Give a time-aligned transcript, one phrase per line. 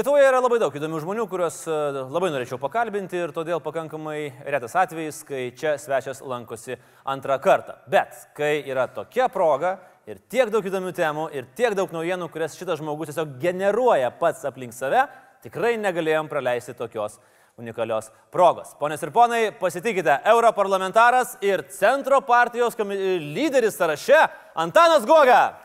[0.00, 1.72] Lietuvoje yra labai daug įdomių žmonių, kuriuos e,
[2.08, 7.74] labai norėčiau pakalbinti ir todėl pakankamai retas atvejis, kai čia svečias lankosi antrą kartą.
[7.92, 9.74] Bet kai yra tokia proga
[10.08, 14.48] ir tiek daug įdomių temų ir tiek daug naujienų, kurias šitas žmogus tiesiog generuoja pats
[14.48, 15.04] aplink save,
[15.44, 17.20] tikrai negalėjom praleisti tokios
[17.60, 18.72] unikalios progos.
[18.80, 24.24] Ponės ir ponai, pasitikite, europarlamentaras ir centro partijos lyderis sąraše
[24.64, 25.60] Antanas Goga.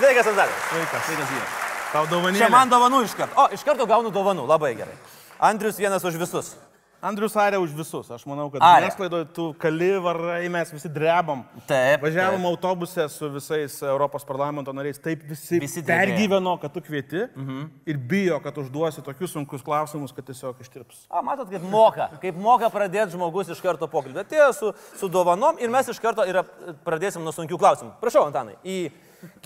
[0.00, 0.62] Sveikas, Antanas.
[0.74, 1.06] Sveikas.
[1.06, 1.59] Sveikas, Gyvas.
[1.90, 2.38] Tau dovanėlė.
[2.44, 3.34] Čia man dovanų iš karto.
[3.40, 4.94] O, iš karto gaunu dovanų, labai gerai.
[5.42, 6.52] Andrius vienas už visus.
[7.00, 8.10] Andrius Arė už visus.
[8.12, 8.84] Aš manau, kad Arė.
[8.90, 11.46] žiniasklaidoje tu kali varai, mes visi drebam.
[11.66, 12.48] Taip, Važiavom taip.
[12.50, 15.00] autobuse su visais Europos parlamento nariais.
[15.00, 16.10] Taip visi, Visi drebėjo.
[16.12, 17.62] pergyveno, kad tu kvieti mhm.
[17.88, 21.06] ir bijo, kad užduosi tokius sunkius klausimus, kad tiesiog ištirps.
[21.08, 24.20] A, matot, kaip moka, kaip moka pradėti žmogus iš karto pokalbį.
[24.26, 26.52] Atėjo su, su dovanom ir mes iš karto ir ap-
[26.84, 27.96] pradėsim nuo sunkių klausimų.
[28.04, 28.90] Prašau, Antanai, į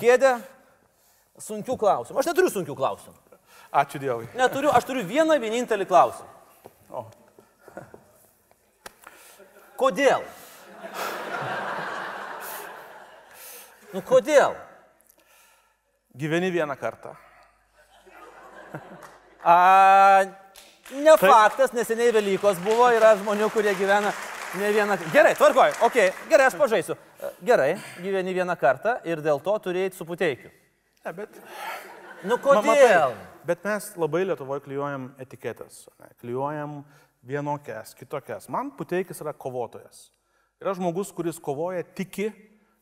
[0.03, 0.41] kėdę
[1.41, 2.21] sunkių klausimų.
[2.21, 3.17] Aš neturiu sunkių klausimų.
[3.75, 4.29] Ačiū Dievui.
[4.39, 6.31] Neturiu, aš turiu vieną vienintelį klausimą.
[6.95, 7.05] O.
[9.79, 10.23] Kodėl?
[13.95, 14.55] Nu kodėl?
[16.15, 17.17] Gyveni vieną kartą.
[19.45, 20.25] A,
[20.95, 24.15] ne faktas, neseniai Velykos buvo, yra žmonių, kurie gyvena
[24.59, 25.13] ne vieną kartą.
[25.15, 25.99] Gerai, tvarkoj, ok,
[26.31, 26.97] gerai, aš pažaisiu.
[27.43, 30.55] Gerai, gyveni vieną kartą ir dėl to turėjai su puteikiu.
[31.05, 31.41] Ne, bet,
[32.25, 33.15] Nu Ma- matai, kodėl?
[33.45, 35.85] bet mes labai Lietuvoje klyjuojam etiketės.
[36.01, 36.09] Ne?
[36.23, 36.79] Klyjuojam
[37.25, 38.49] vienokias, kitokias.
[38.49, 40.09] Man puteikis yra kovotojas.
[40.63, 42.31] Yra žmogus, kuris kovoja, tiki,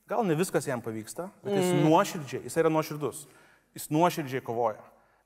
[0.07, 1.83] gal ne viskas jam pavyksta, bet jis mm.
[1.89, 3.25] nuoširdžiai, jis yra nuoširdus.
[3.75, 4.83] Jis nuoširdžiai kovoja.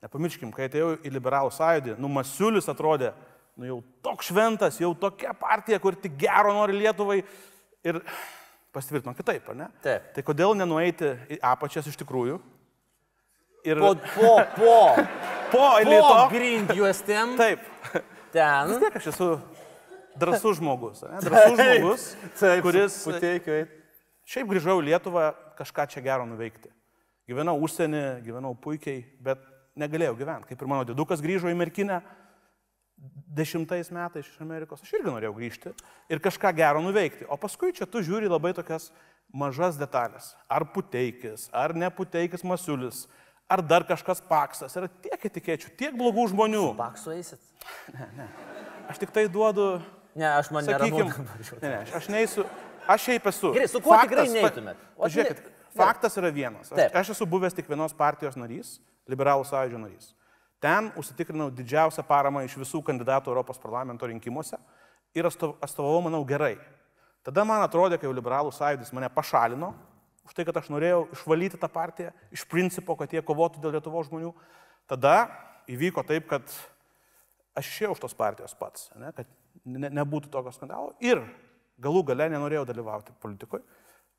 [0.06, 3.12] Nepamirškim, kai atėjau į liberalų sąjūdį, nu Masiulis atrodė,
[3.60, 7.21] nu jau toks šventas, jau tokia partija, kur tik gero nori Lietuvai.
[7.87, 8.00] Ir
[8.72, 9.71] pasitvirtino kitaip, ar ne?
[9.84, 10.12] Taip.
[10.16, 12.41] Tai kodėl nenueiti į apačias iš tikrųjų?
[13.66, 14.77] Ir Po, po, po,
[15.53, 16.28] po po elito.
[16.32, 17.65] grindjuostėm Taip.
[17.93, 18.04] Vis
[18.34, 18.72] ten.
[18.82, 19.28] tiek aš esu
[20.19, 21.03] drasus žmogus.
[21.06, 21.21] Ne?
[21.25, 22.06] Drasus žmogus,
[22.38, 23.65] Taip, kuris puteikiu.
[24.27, 26.71] šiaip grįžau į Lietuvą kažką čia gero nuveikti.
[27.27, 29.43] Gyvenau užsienį, gyvenau puikiai, bet
[29.78, 30.50] negalėjau gyventi.
[30.53, 32.00] Kaip ir mano didukas grįžo į Merkinę
[33.37, 35.72] dešimtais metais iš Amerikos, aš irgi norėjau grįžti
[36.12, 37.27] ir kažką gero nuveikti.
[37.28, 38.88] O paskui čia tu žiūri labai tokias
[39.34, 40.33] mažas detalės.
[40.48, 43.04] Ar puteikis, ar ne puteikis masiulis,
[43.49, 44.75] ar dar kažkas paksas.
[44.79, 46.65] Yra tiek etikėčių, tiek blogų žmonių.
[46.79, 47.41] Paksu eisit.
[48.91, 49.81] Aš tik tai duodu
[50.17, 50.97] Ne, aš man neramu.
[50.97, 52.47] Sakykime, ne, ne, aš, neįsiu,
[52.89, 53.51] aš šiaip esu.
[53.53, 54.79] Gerai, su kuo tikrai neitumėt?
[54.97, 56.71] O Pažiūrėkit, ne- faktas yra vienas.
[56.71, 56.97] Aš, Taip.
[56.97, 58.79] aš esu buvęs tik vienos partijos narys,
[59.12, 60.15] liberalų sąjūdžio narys.
[60.65, 64.57] Ten užsitikrinau didžiausią paramą iš visų kandidatų Europos parlamento rinkimuose
[65.13, 66.55] ir atstov- atstovavau, manau, gerai.
[67.27, 69.75] Tada man atrodė, kai liberalų sąjūdis mane pašalino,
[70.26, 74.10] už tai, kad aš norėjau išvalyti tą partiją, iš principo, kad jie kovotų dėl Lietuvos
[74.10, 74.32] žmonių.
[74.91, 75.28] Tada
[75.70, 76.44] įvyko taip, kad
[77.56, 79.31] aš išėjau iš tos partijos pats, ne, kad
[79.65, 81.22] ne, nebūtų tokio skandalo ir
[81.82, 83.65] galų gale nenorėjau dalyvauti politikoje.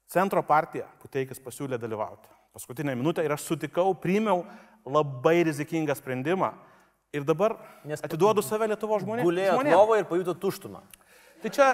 [0.07, 2.31] Centro partija Puteikis pasiūlė dalyvauti.
[2.55, 4.45] Paskutinę minutę ir aš sutikau, priimiau
[4.87, 6.53] labai rizikingą sprendimą
[7.13, 7.57] ir dabar
[7.87, 9.27] Nes atiduodu save Lietuvo žmonėms.
[9.27, 10.81] Gulėjo lovoje ir pajuto tuštumą.
[11.43, 11.67] Tai čia,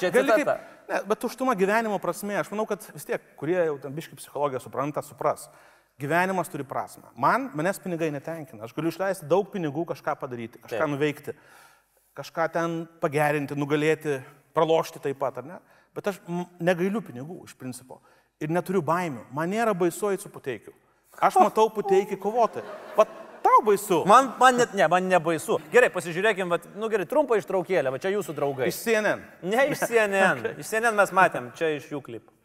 [0.00, 0.54] Čia gali citata.
[0.90, 4.62] Ne, bet tuštuma gyvenimo prasme, aš manau, kad vis tiek, kurie jau ten biški psichologiją
[4.64, 5.48] supranta, supras.
[6.00, 7.10] Gyvenimas turi prasme.
[7.20, 8.64] Man, manęs pinigai netenkina.
[8.64, 10.92] Aš galiu išleisti daug pinigų kažką padaryti, kažką Taip.
[10.94, 11.34] nuveikti,
[12.16, 14.16] kažką ten pagerinti, nugalėti,
[14.56, 15.58] pralošti taip pat, ar ne?
[15.94, 16.20] Bet aš
[16.62, 18.00] negailiu pinigų iš principo.
[18.40, 19.26] Ir neturiu baimių.
[19.36, 20.72] Man nėra baisu eiti su puteikiu.
[21.20, 22.62] Aš matau puteikį kovoti.
[22.96, 23.12] Pat
[23.44, 24.02] tau baisu.
[24.08, 25.58] Man, man net ne, man nebaisu.
[25.72, 28.70] Gerai, pasižiūrėkime, vat, nu gerai, trumpą ištraukėlę, va čia jūsų draugai.
[28.70, 29.24] Iš CNN.
[29.50, 30.44] Ne iš CNN.
[30.62, 32.36] Iš CNN mes matėm, čia iš jų klipų.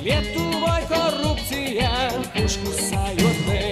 [0.00, 1.92] Lietuvoje korupcija
[2.42, 3.63] užkusa juodai.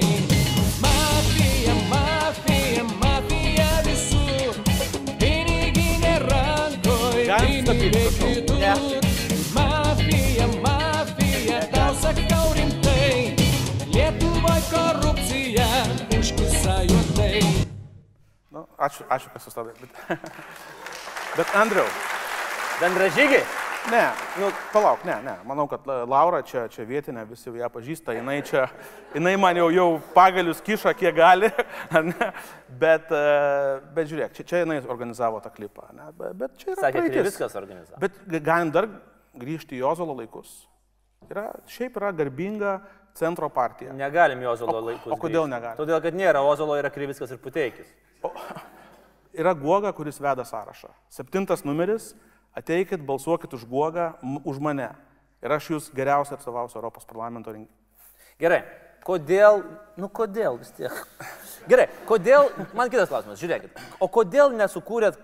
[18.52, 19.72] Nu, ačiū, ačiū, kad sustabdė.
[19.80, 20.30] Bet,
[21.38, 21.86] bet Andriau,
[22.82, 23.44] Bendražygiai.
[23.90, 24.02] Ne,
[24.38, 25.32] nu, palauk, ne, ne.
[25.48, 28.68] Manau, kad La- Laura čia, čia vietinė, visi jau ją pažįsta, jinai čia,
[29.10, 31.48] jinai man jau, jau pagalius kiša, kiek gali,
[32.12, 32.28] ne?
[32.78, 33.24] bet, e,
[33.96, 36.12] bet žiūrėk, čia, čia jinai organizavo tą klipą, ne?
[36.14, 37.26] bet, bet čia yra Sakė, praeitis.
[37.32, 37.98] viskas organizavo.
[38.04, 38.86] Bet ga- galim dar
[39.42, 40.52] grįžti į Jozolo laikus.
[41.26, 42.76] Yra, šiaip yra garbinga
[43.14, 43.92] centro partija.
[43.92, 45.12] Negalim Ozolo laikus.
[45.12, 45.78] o kodėl negalim?
[45.78, 47.88] Todėl, kad nėra Ozolo, yra Krivickas ir Puteikis.
[49.32, 50.90] Yra Guoga, kuris veda sąrašą.
[51.08, 52.10] Septintas numeris,
[52.52, 54.12] ateikit, balsuokit už Guogą,
[54.44, 54.90] už mane.
[55.42, 58.10] Ir aš jūs geriausiai atstovausiu Europos parlamento rinkimus.
[58.38, 58.60] Gerai,
[59.06, 59.62] kodėl,
[59.96, 60.92] nu kodėl vis tiek.
[61.70, 65.16] Gerai, kodėl, man kitas klausimas, žiūrėkit, o kodėl nesukūrėt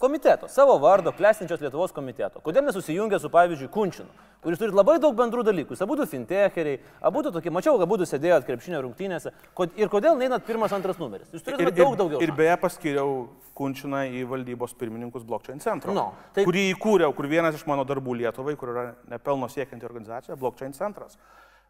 [0.00, 2.40] komiteto, savo vardo, klestinčios Lietuvos komiteto?
[2.44, 4.08] Kodėl nesusijungė su, pavyzdžiui, Kunčinu,
[4.42, 8.80] kuris turi labai daug bendrų dalykų, jis abu fintecheriai, abu tokie, mačiau, abu sėdėjot krepšinio
[8.82, 11.28] rungtynėse, Kod, ir kodėl neinat pirmas, antras numeris?
[11.32, 12.20] Jūs turite daug daugiau.
[12.20, 12.36] ir šansų.
[12.36, 17.66] beje paskiriau Kunčiną į valdybos pirmininkus blockchain centro, Nu, tai- kurį įkūriau, kur vienas iš
[17.66, 21.18] mano darbų Lietuvai, kur yra nepelno siekianti organizacija, blockchain centras.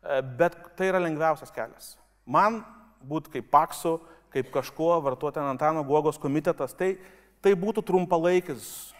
[0.03, 1.97] E, Bet tai yra lengviausias kelias.
[2.25, 2.65] Man
[3.05, 4.01] būti kaip paksu,
[4.33, 6.97] kaip kažkuo, vartuoti ant Antano Guogos komitetas, tai,
[7.43, 8.93] tai būtų trumpalaikis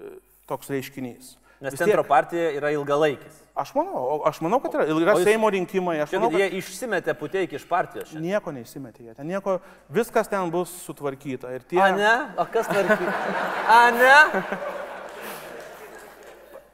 [0.00, 0.16] e,
[0.50, 1.36] toks reiškinys.
[1.64, 3.40] Nes centro tiek- partija yra ilgalaikis.
[3.56, 7.14] Aš manau, aš manau, kad yra, yra jūs- Seimo rinkimai, aš manau, kad jie išsimetė
[7.14, 8.08] Puteikį iš partijos.
[8.10, 8.34] šiandien.
[8.34, 11.54] nieko neįsimetė, jie ten nieko, viskas ten bus sutvarkyta.
[11.54, 12.14] Ir tie, A ne?
[12.36, 13.06] O kas tvarky?
[13.70, 14.18] A ne?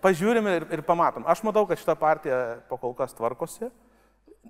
[0.03, 1.25] pažiūrime ir, ir pamatom.
[1.29, 3.69] Aš matau, kad šita partija po kol kas tvarkosi,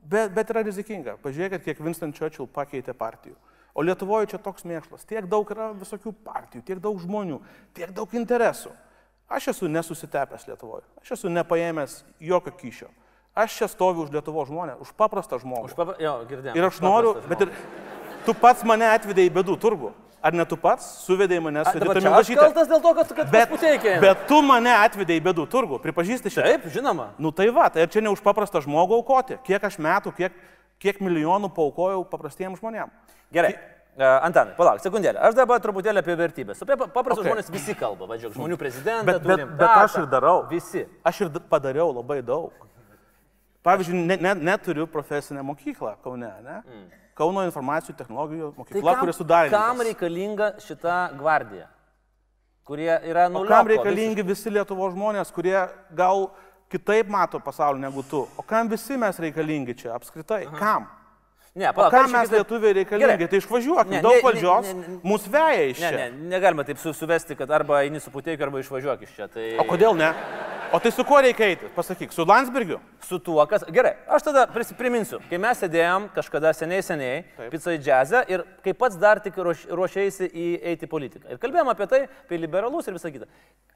[0.07, 1.17] bet, bet yra rizikinga.
[1.25, 3.35] Pažiūrėkit, kiek Winston Churchill pakeitė partijų.
[3.75, 5.07] O Lietuvoje čia toks mėšlas.
[5.07, 7.39] Tiek daug yra visokių partijų, tiek daug žmonių,
[7.77, 8.73] tiek daug interesų.
[9.31, 10.83] Aš esu nesusitepęs Lietuvoje.
[11.05, 12.91] Aš esu nepaėmęs jokio kyšio.
[13.39, 15.71] Aš čia stoviu už Lietuvo žmonę, už paprastą žmogų.
[15.71, 15.95] Už papra...
[16.03, 16.57] Jo, girdėjau.
[16.59, 17.53] Ir aš noriu, bet ir
[18.27, 19.93] tu pats mane atvedai į bedų turgų.
[20.21, 23.49] Ar ne tu pats suvedėjai mane su čia aš kaltas dėl to, kad, kad Bet,
[23.49, 23.93] Puteikį.
[24.03, 26.45] bet tu mane atvedai į bedų turgų, pripažįsti šitą.
[26.45, 27.07] Taip, žinoma.
[27.17, 29.39] Nu tai va, tai čia ne už paprastą žmogų aukoti.
[29.47, 30.37] Kiek aš metų, kiek,
[30.81, 32.91] kiek milijonų paukojau paprastiems žmonėms.
[33.33, 33.53] Gerai.
[34.01, 35.19] Uh, Antanai, palauk, sekundėlę.
[35.21, 36.61] Aš dabar truputėlį apie vertybės.
[36.63, 37.33] Apie pa- paprastus Okay.
[37.35, 38.07] žmonės visi kalba.
[38.09, 39.05] Vadžiuk, žmonių prezidentą.
[39.05, 40.47] Bet, bet, turim, bet aš ir darau.
[40.49, 40.87] Visi.
[41.05, 42.53] Aš ir padariau labai daug.
[43.67, 46.63] Pavyzdžiui, ne, ne, neturiu profesinę mokyklą Kaune, ne?
[46.65, 46.87] Mm.
[47.19, 49.51] Kauno informacijų technologijų mokykla, kuri sudarė.
[49.53, 51.67] kam reikalinga šita gvardija?
[52.65, 53.49] Kurie yra nulioko.
[53.51, 55.59] kam reikalingi visi Lietuvo žmonės, kurie
[55.93, 56.31] gal
[56.71, 58.23] kitaip mato pasaulį negu tu?
[58.39, 60.47] O kam visi mes reikalingi čia apskritai?
[60.47, 60.57] Aha.
[60.59, 60.89] Kam?
[61.55, 63.17] Ne, palauk, kam mes kitaip- lietuviai reikalingi?
[63.19, 63.29] Gerai.
[63.29, 64.99] Tai išvažiuokime, Ne, daug ne, ne, valdžios, ne, ne.
[65.03, 65.97] mūsų veja iš Ne, čia.
[65.99, 69.27] ne, negalima taip su, suvesti, kad arba eini su puteikiu, arba išvažiuok iš čia.
[69.29, 69.49] Tai...
[69.59, 70.13] O kodėl ne?
[70.73, 71.67] O tai su kuo reikia eiti?
[71.75, 72.77] Pasakyk, su Landsbergiu?
[73.03, 73.65] Su tuo, kas.
[73.75, 78.45] Gerai, aš tada prisi- priminsiu, kai mes sėdėjom kažkada seniai seniai, pizza į džiazę ir
[78.63, 81.27] kai pats dar tik ruoš, ruošėsi į eiti į politiką.
[81.35, 83.27] Ir kalbėjom apie tai, apie liberalus ir visą kitą.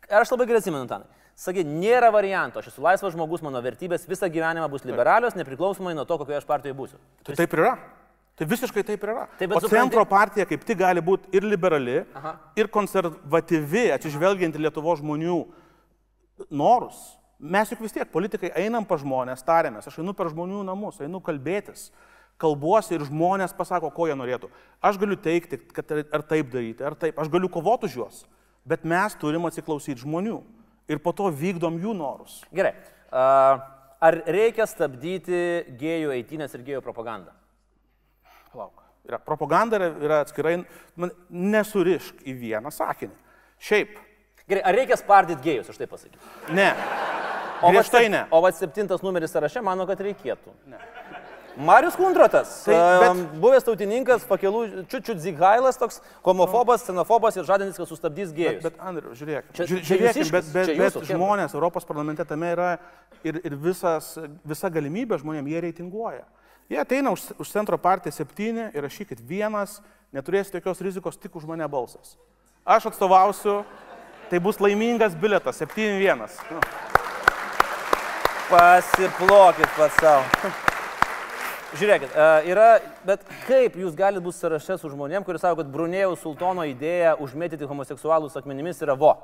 [0.06, 1.10] Ir aš labai gerai atsimenu, Tanai.
[1.34, 6.04] Sakai, nėra varianto, aš esu laisvas žmogus, mano vertybės visą gyvenimą bus liberalios, nepriklausomai nuo
[6.06, 7.02] to, kokioje aš partijoje būsiu.
[7.26, 7.74] Tai taip yra.
[8.38, 9.26] Tai visiškai taip ir yra.
[9.38, 12.36] Taip, o supranti- centro partija kaip tik gali būti ir liberali, Aha.
[12.58, 15.40] ir konservatyvi, atsižvelgiant į Lietuvo žmonių
[16.50, 16.98] norus.
[17.38, 21.20] Mes juk vis tiek, politikai, einam pa žmonės, tariamės, aš einu per žmonių namus, einu
[21.24, 21.90] kalbėtis,
[22.40, 24.48] kalbuosi ir žmonės pasako, ko jie norėtų.
[24.84, 28.22] Aš galiu teikti, kad ar taip daryti, ar taip, aš galiu kovoti už juos,
[28.66, 30.40] bet mes turim atsiklausyti žmonių
[30.88, 32.40] ir po to vykdom jų norus.
[32.54, 32.74] Gerai.
[34.04, 35.36] Ar reikia stabdyti
[35.80, 37.32] gėjų eitinės ir gėjų propagandą?
[38.52, 38.82] Palauk.
[39.04, 40.58] Yra, propaganda yra, yra atskirai,
[41.28, 43.16] nesurišk į vieną sakinį.
[43.60, 43.96] Šiaip,
[44.48, 46.20] Gerai, ar reikia spardyti gėjus, aš taip pasakysiu?
[46.52, 46.72] ne.
[47.64, 48.26] O va sep- ne.
[48.30, 50.52] O va septintas numeris sąraše, mano, kad reikėtų.
[50.68, 50.76] Ne.
[51.56, 57.78] Marius Kundrotas, Tai, tai, bet- buvęs tautininkas, pakelų čiučiut Zighailas, toks homofobas, xenofobas ir žadantis,
[57.78, 58.60] kad sustabdys gėjus.
[58.66, 59.44] Bet, Andriu, žiūrėk.
[59.54, 61.14] Čia- Žiūrėk, čia jūsiškis, bet, bet, čia bet jūsų, chebra.
[61.16, 62.78] žmonės Europos parlamente tame yra
[63.22, 66.24] ir, ir visas, visa galimybė žmonėms, jie reitinguoja.
[66.68, 69.78] Jie ateina už, už centro partiją septyni ir rašykit vienas,
[70.12, 72.16] neturėsite jokios rizikos, tik už mane balsas.
[72.66, 73.62] Aš atstovausiu,
[74.30, 76.28] tai bus laimingas biletas, 7-1.
[76.50, 76.60] Nu,
[78.50, 80.24] Pasiplokit pats savo.
[81.78, 82.68] Žiūrėkit, e, yra,
[83.06, 87.66] bet kaip jūs galite būti sąraše su žmonėm, kuris sako, kad Brunėjaus sultono idėja užmėtyti
[87.66, 89.16] homoseksualus akmenimis yra vo.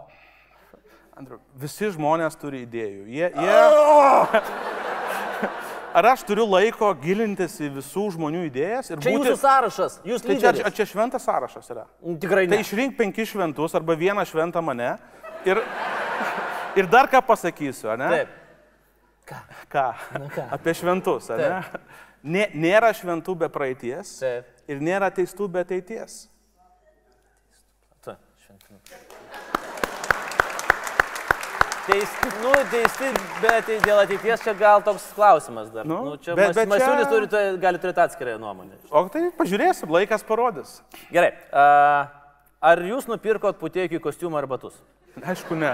[1.14, 3.06] Andriu, visi žmonės turi idėjų.
[3.12, 3.56] Jie, jie...
[5.94, 9.30] Ar aš turiu laiko gilintis į visų žmonių idėjas ir Čia būti...
[9.32, 10.74] jūsų sąrašas, jūs Tai čia, lyderis.
[10.76, 11.86] čia, šventas sąrašas yra.
[12.22, 12.62] Tikrai Tai ne.
[12.62, 14.92] išrink penkis šventus arba vieną šventą mane
[15.48, 15.58] ir,
[16.78, 18.10] ir dar ką pasakysiu, ne?
[18.14, 18.36] Taip.
[19.30, 19.40] Ką?
[19.74, 20.46] ką?
[20.54, 21.50] Apie šventus, ne?
[22.22, 24.46] Nė, nėra šventų be praeities Taip.
[24.70, 26.26] ir nėra teistų be ateities.
[28.04, 28.14] Tu,
[28.46, 28.78] šventinų.
[31.90, 33.08] Teisti, nu, teisti,
[33.42, 35.84] bet dėl ateities čia gal toks klausimas dar.
[35.88, 38.76] Nu, Nu, čia bet- bet, bet bet čia- Masiulis turi, tu- gali turėti atskirą nuomonę.
[38.90, 40.82] O tai pažiūrėsim, laikas parodys.
[41.10, 41.32] Gerai.
[41.52, 42.06] A,
[42.62, 44.74] ar jūs nupirkot putėkių kostiumą ar batus?
[45.18, 45.72] Aišku, ne.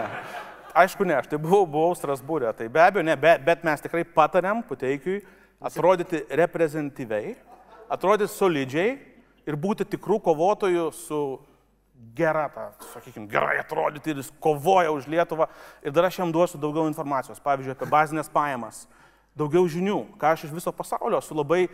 [0.74, 4.04] Aišku, ne, aš tai buvau, buvau Strasbūrė, tai be abejo, ne, bet, bet mes tikrai
[4.04, 5.22] patarėm Puteikiui
[5.60, 7.36] atrodyti reprezentatyviai,
[7.90, 8.98] atrodyti solidžiai
[9.46, 11.38] ir būti tikrų kovotojų su
[12.16, 15.48] gera, ta, sakykime, gerai atrodyti ir jis kovoja už Lietuvą.
[15.84, 18.84] Ir dar aš jam duosiu daugiau informacijos, pavyzdžiui, apie bazinės pajamas,
[19.36, 21.66] daugiau žinių, ką aš iš viso pasaulio su labai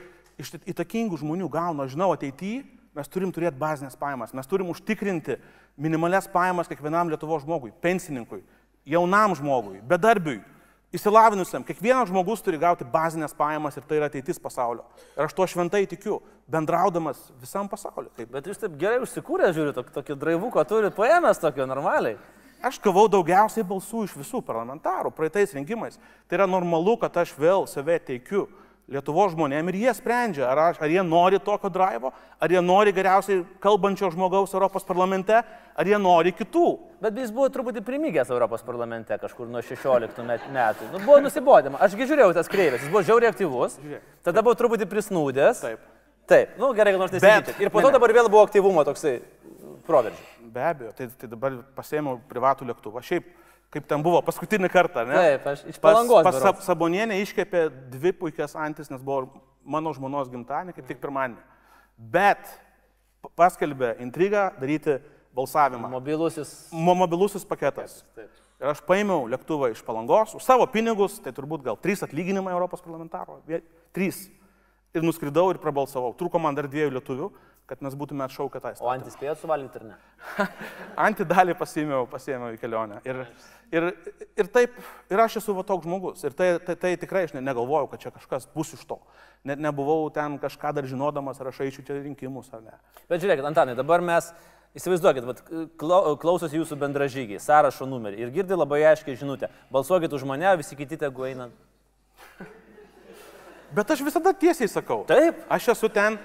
[0.42, 1.84] įtakingų žmonių gaunu.
[1.84, 2.64] Aš žinau, ateityje
[2.96, 5.38] mes turim turėti bazinės pajamas, mes turim užtikrinti
[5.80, 8.42] minimales pajamas kiekvienam Lietuvos žmogui, pensininkui,
[8.84, 10.42] jaunam žmogui, bedarbiui,
[10.96, 11.64] įsilavinusiam.
[11.64, 14.84] Kiekvienas žmogus turi gauti bazinės pajamas ir tai yra ateitis pasaulio.
[15.16, 16.20] Ir aš tuo šventai tikiu,
[16.52, 18.10] bendraudamas visam pasauliu.
[18.16, 18.30] Taip.
[18.34, 22.18] Bet jūs taip gerai užsikūrė, žiūriu, tokį, tokį draivuką turit paėmęs tokio normaliai.
[22.62, 25.96] Aš gavau daugiausiai balsų iš visų parlamentarų praeitais rinkimais.
[26.30, 28.46] Tai yra normalu, kad aš vėl save teikiu
[28.90, 32.10] Lietuvo žmonėm ir jie sprendžia, ar, aš, ar jie nori tokio drivo,
[32.42, 36.66] ar jie nori geriausiai kalbančio žmogaus Europos parlamente, ar jie nori kitų.
[37.00, 40.90] Bet jis buvo truputį primygęs Europos parlamente kažkur nuo 16 met- metų.
[40.92, 41.78] Nu, buvo nusibodima.
[41.78, 43.78] Ašgi žiūrėjau tas kreivės, jis buvo žiauriai aktyvus,
[44.26, 45.62] tada buvo truputį prisnūdęs.
[45.62, 45.88] Taip.
[46.26, 47.58] Taip, nu gerai, kad nors nesitikėt.
[47.62, 47.96] Ir po ne, to ne.
[47.98, 49.16] dabar vėl buvo aktyvumo toksai
[49.86, 50.26] proveržis.
[50.52, 53.02] Be abejo, tai, tai dabar pasėmiau privatų lėktuvą.
[53.06, 53.26] Šiaip,
[53.72, 55.16] kaip ten buvo paskutinį kartą, ne?
[55.16, 56.24] Taip, aš iš Pas, palangos.
[56.26, 56.40] pas.
[56.42, 57.64] Sab- Sabonienė iškepė
[57.94, 59.30] dvi puikias antis, nes buvo
[59.64, 61.40] mano žmonos gimtadienį, kaip tik pirmadienį.
[62.12, 62.46] Bet
[63.38, 64.98] paskelbė intrigą daryti
[65.36, 65.88] balsavimą.
[65.92, 66.68] Mobilusis.
[66.72, 68.02] Mo mobilusis paketas.
[68.62, 72.82] Ir aš paėmiau lėktuvą iš palangos už savo pinigus, tai turbūt gal trys atlyginimai Europos
[72.84, 73.40] parlamentaro.
[73.94, 74.28] Trys.
[74.94, 76.12] Ir nuskridau ir prabalsavau.
[76.14, 77.30] Trūko man dar dviejų lietuvių,
[77.66, 79.96] kad mes būtume atšaukę tą O antis spėjot suvalgyti ar ne?
[81.08, 83.00] Antidalį pasiėmiau, pasiėmiau į kelionę.
[83.08, 83.22] Ir,
[83.72, 83.88] ir,
[84.38, 84.74] ir taip,
[85.10, 86.22] ir aš esu va toks žmogus.
[86.28, 88.98] Ir tai, tai, tai tikrai aš ne, negalvojau, kad čia kažkas bus iš to.
[89.48, 92.76] Net nebuvau ten kažką dar žinodamas, ar aš eičiau čia rinkimus ar ne.
[93.10, 94.28] Bet žiūrėkit, Antanai, dabar mes,
[94.78, 95.42] įsivaizduokit, vat,
[95.80, 99.50] klau- klausosi jūsų bendražygiai, sąrašo numerį ir girdi labai aiškiai žinutę.
[99.74, 101.48] Balsuokit už mane, visi kiti tegu eina.
[103.72, 105.02] Bet aš visada tiesiai sakau.
[105.08, 105.38] Taip.
[105.48, 106.18] Aš esu ten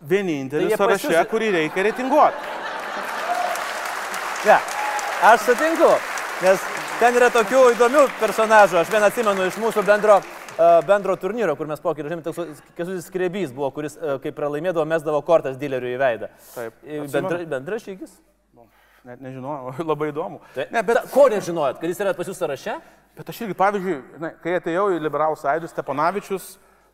[0.00, 2.54] vienintelis Tai sąraše, pasiūs- kurį reikia reitinguoti.
[4.46, 4.56] Ne,
[5.28, 5.88] aš sutinku,
[6.42, 6.62] nes
[7.00, 8.80] ten yra tokių įdomių personažų.
[8.82, 13.06] Aš vieną atsimenu iš mūsų bendro, e, bendro turnyro, kur mes pokį žaidėme, toks Kesutis
[13.08, 16.30] Skrebys buvo, kuris, e, kai pralaimėdavo, mesdavo kortas dileriui į veidą.
[16.54, 17.00] Taip, E.
[17.12, 18.12] Bendra, bendra žygis.
[19.06, 20.40] Net nežinau, labai įdomu.
[20.54, 22.78] Tai, Ne, bet, ta, ko nežinojot, kad jis yra pas jūs sąraše?
[23.18, 26.44] bet aš irgi, pavyzdžiui, na, kai atėjau į liberalų sąjūdį, Steponavičius,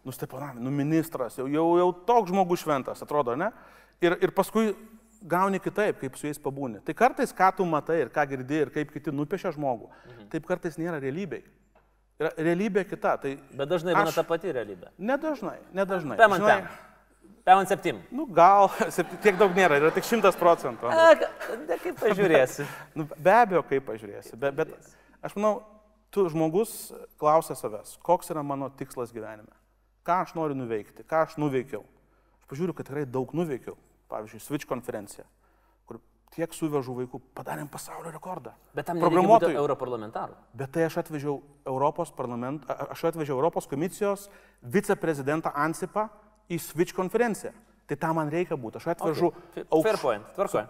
[0.09, 3.51] nu Steponavičius, nu ministras, jau, jau, jau toks žmogus šventas, atrodo, ne?
[4.01, 4.71] Ir, ir paskui
[5.27, 6.83] gauni kitaip, kaip su jais pabūni.
[6.85, 10.29] Tai kartais, ką tu matai ir ką girdi ir kaip kiti nupiešia žmogų, Mhm.
[10.31, 11.43] taip kartais nėra realybėj.
[12.21, 13.17] Yra realybė kita.
[13.21, 14.89] Tai Bet dažnai būna aš- ta pati realybė.
[14.99, 16.17] Nedažnai, nedažnai.
[16.17, 16.69] Pem ant pem.
[17.45, 18.03] Pem ant septim.
[18.13, 20.85] Nu, gal, septy- tiek daug nėra, yra tik šimtas procentų.
[20.93, 22.65] A, ka- ne, kaip pažiūrėsi.
[22.95, 24.37] Nu, be abejo, kaip pažiūrėsi.
[24.39, 24.69] Bet, bet
[25.23, 25.63] aš manau,
[26.11, 29.51] tu žmogus klausia savęs, koks yra mano tikslas gyvenime.
[30.07, 31.83] Ką aš noriu nuveikti, ką aš nuveikiau.
[31.83, 33.75] Aš pažiūriu, kad tikrai daug nuveikiau.
[34.09, 35.25] Pavyzdžiui, Switch konferencija,
[35.87, 35.99] kur
[36.35, 38.53] tiek suvežų vaikų padarėm pasaulio rekordą.
[38.75, 39.57] Bet tam Programuotojų.
[39.57, 40.35] europarlamentaru.
[40.55, 44.29] Bet tai aš atvežiau Europos parlamentą, a- aš atvežiau Europos komisijos
[44.63, 46.09] viceprezidentą Ansipą
[46.51, 47.53] į Switch konferenciją.
[47.87, 48.77] Tai tam man reikia būti.
[48.77, 50.69] Aš atvežu Fair aukš- point, tvarkoju.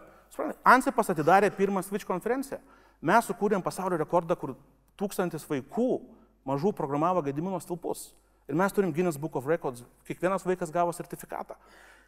[0.65, 2.59] Ansipas atidarė pirmą Switch konferenciją.
[3.01, 4.57] Mes sukūrėm pasaulio rekordą, kur
[4.99, 6.01] tūkstantis vaikų
[6.47, 8.13] mažų programavo Gedimino stulpus.
[8.49, 11.55] Ir mes turim Guinness Book of Records, kiekvienas vaikas gavo sertifikatą.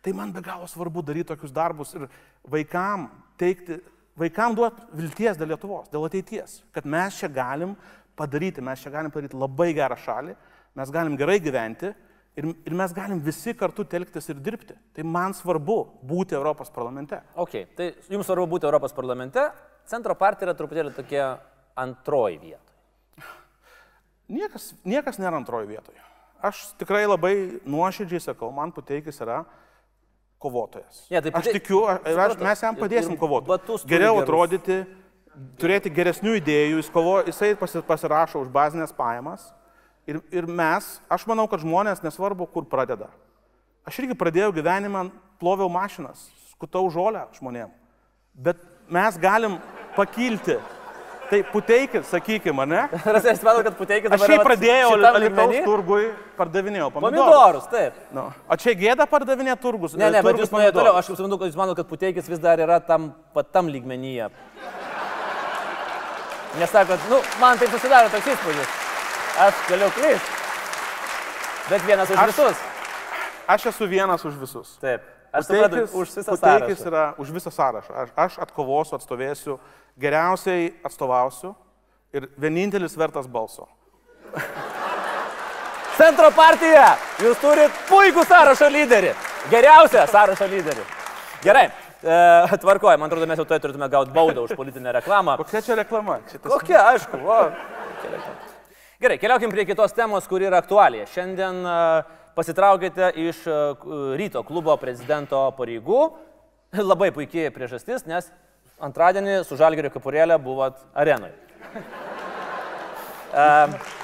[0.05, 2.07] Tai man be galo svarbu daryti tokius darbus ir
[2.51, 3.09] vaikam
[3.41, 3.81] teikti,
[4.19, 7.75] vaikam duoti vilties dėl Lietuvos, dėl ateities, kad mes čia galim
[8.17, 10.37] padaryti, mes čia galim padaryti labai gerą šalį,
[10.77, 11.91] mes galim gerai gyventi
[12.37, 14.77] ir, ir mes galim visi kartu telktis ir dirbti.
[14.97, 17.21] Tai man svarbu būti Europos parlamente.
[17.35, 19.51] Ok, tai jums svarbu būti Europos parlamente,
[19.89, 21.35] centro partija yra truputėlį tokia
[21.77, 22.63] antroji vieta.
[24.33, 26.01] Niekas, niekas nėra antroji vietoje.
[26.45, 29.45] Aš tikrai labai nuoširdžiai sakau, man puteikis yra
[30.47, 31.03] kovotojas.
[31.11, 33.51] Ne, tai aš tikiu, ir aš, mes jam padėsim kovoti.
[33.91, 34.79] Geriau atrodyti,
[35.61, 39.51] turėti geresnių idėjų, jis, kovo, jisai pasi- pasirašo už bazinės pajamas.
[40.07, 43.09] Ir, ir mes, aš manau, kad žmonės nesvarbu, kur pradeda.
[43.87, 45.09] Aš irgi pradėjau gyvenimą,
[45.43, 47.73] ploviau mašinas, skutau žolę žmonėm.
[48.35, 49.59] Bet mes galim
[49.97, 50.61] pakilti.
[51.27, 52.83] Tai puteikit, sakykime, ne?
[53.17, 56.05] Rasės, manau, kad puteikis Aš šiaip pradėjau Lietuvos turgui,
[56.39, 57.25] pardavinėjau pomidorus.
[57.25, 57.97] Pomidorus, taip.
[58.15, 58.29] Nu.
[58.47, 59.97] O čia gėda pardavinė turgus.
[59.99, 60.95] Ne, ne, bet turgus jūs nuėjote toliau.
[61.01, 64.31] Aš suprantu, kad jūs manote, kad puteikis vis dar yra tam pat tam lygmenyje.
[66.61, 68.79] Nes sakot, nu, man taip susidaro toks įspūdis.
[69.49, 70.39] Aš galiu klysti.
[71.67, 72.65] Bet vienas už Aš- visus.
[73.51, 74.77] Aš esu vienas už visus.
[74.81, 75.16] Taip.
[75.33, 76.89] Aš Puteikis- už visą Puteikis sąrašą.
[76.91, 77.95] yra už visą sąrašą.
[78.03, 79.59] Aš, aš atkovosiu, atstovėsiu,
[79.99, 81.55] geriausiai atstovausiu
[82.13, 83.69] ir vienintelis vertas balso.
[85.99, 86.97] Centro partija.
[87.25, 89.15] Jūs turite puikų sąrašo lyderį.
[89.51, 90.85] Geriausią sąrašo lyderį.
[91.45, 91.71] Gerai.
[92.05, 95.39] E, tvarkoju, man atrodo, mes jau turėtume gauti baudą už politinę reklamą.
[95.41, 96.19] Kokia čia reklama?
[96.29, 96.53] Čia tas...
[96.53, 97.17] Kokia, aišku.
[97.25, 97.39] O.
[99.01, 101.09] Gerai, keliaukim prie kitos temos, kuri yra aktualija.
[101.15, 101.79] Šiandien e,
[102.37, 103.59] pasitraukite iš e,
[104.21, 106.03] ryto klubo prezidento pareigų.
[106.91, 108.31] Labai puikiai priežastis, nes
[108.83, 111.35] antradienį su Žalgerio kapurėlė buvot arenoje.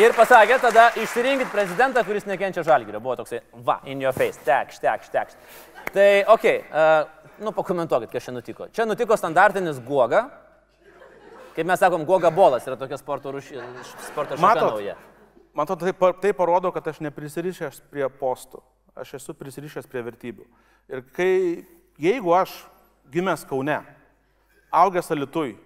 [0.00, 3.00] Ir pasakė, tada išsirinkit prezidentą, kuris nekenčia žalgerio.
[3.02, 5.34] Buvo toksai, va, in your face, tekš, tekš, tekš.
[5.90, 8.68] Tai, okei, okay, uh, nu pakomentuokit, kas čia nutiko.
[8.72, 10.22] Čia nutiko standartinis guoga.
[11.60, 13.58] Kaip mes sakom, guoga bolas yra tokia sporto, rūši,
[14.06, 14.94] sporto šaka nauja.
[15.52, 18.62] man atrodo, tai, pa- tai parodo, kad aš neprisirišęs prie postų.
[18.96, 20.46] Aš esu prisirišęs prie vertybių.
[20.88, 21.66] Ir kai,
[22.00, 22.54] jeigu aš
[23.12, 23.76] gimęs Kaune,
[24.72, 25.58] augęs Alitui,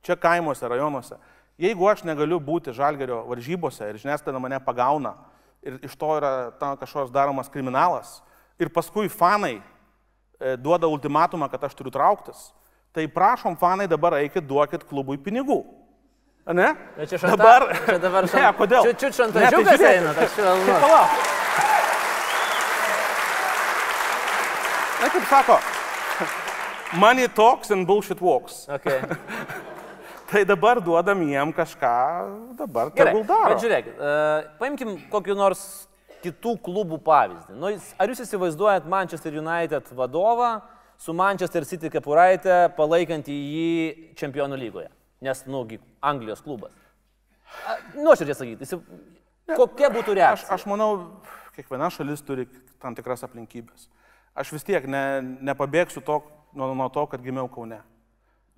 [0.00, 1.20] čia kaimuose, rajonuose,
[1.60, 5.18] jeigu aš negaliu būti žalgerio varžybose ir žiniasklaida mane pagauna
[5.60, 6.32] ir iš to yra
[6.80, 8.22] kažkoks daromas kriminalas
[8.56, 9.58] ir paskui fanai
[10.40, 12.54] e, duoda ultimatumą, kad aš turiu trauktis,
[12.96, 15.60] tai prašom fanai dabar eikit, duokit klubui pinigų.
[16.56, 16.70] Ne?
[16.96, 17.64] Bet čia šanta- dabar.
[17.84, 18.84] čia dabar ne, šan- kodėl?
[18.86, 19.96] Ne, tai šantažiukas žiūrėkit.
[19.98, 20.66] eina, švelnus.
[20.66, 21.10] Tai palauk.
[25.02, 25.56] Na, kaip sako,
[27.02, 28.62] money talks and bullshit walks.
[28.78, 29.00] Okay.
[30.26, 31.90] Tai dabar duodam jiem kažką,
[32.58, 33.52] dabar tegul daro.
[33.52, 35.60] bet žiūrėkit, uh, paimkim kokį nors
[36.24, 37.54] kitų klubų pavyzdį.
[37.54, 40.48] Nu, ar jūs įsivaizduojat Manchester United vadovą
[40.98, 43.68] su Manchester City kepuraitė palaikantį jį
[44.18, 44.90] čempionų lygoje?
[45.24, 46.74] Nes, nugi, Anglijos klubas.
[47.96, 48.78] Nuoširdžiai sakyti, įsi...
[49.54, 50.56] kokia būtų Aš, reakcija?
[50.56, 50.90] aš manau,
[51.56, 52.46] kiekviena šalis turi
[52.82, 53.88] tam tikras aplinkybės.
[54.36, 55.04] Aš vis tiek ne,
[55.48, 56.20] nepabėgsiu to,
[56.56, 57.78] nuo, nuo to, kad gimiau Kaune.